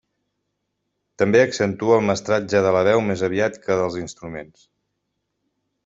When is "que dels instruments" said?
3.67-4.69